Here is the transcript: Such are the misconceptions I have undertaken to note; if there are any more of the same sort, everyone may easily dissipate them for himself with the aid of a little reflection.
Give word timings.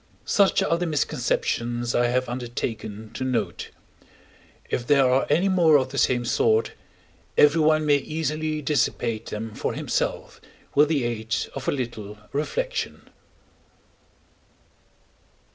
Such 0.25 0.63
are 0.63 0.79
the 0.79 0.87
misconceptions 0.87 1.93
I 1.93 2.07
have 2.07 2.27
undertaken 2.27 3.11
to 3.13 3.23
note; 3.23 3.69
if 4.67 4.87
there 4.87 5.07
are 5.07 5.27
any 5.29 5.47
more 5.47 5.77
of 5.77 5.89
the 5.89 5.99
same 5.99 6.25
sort, 6.25 6.71
everyone 7.37 7.85
may 7.85 7.97
easily 7.97 8.63
dissipate 8.63 9.27
them 9.27 9.53
for 9.53 9.73
himself 9.75 10.41
with 10.73 10.89
the 10.89 11.03
aid 11.03 11.35
of 11.53 11.67
a 11.67 11.71
little 11.71 12.17
reflection. 12.33 13.11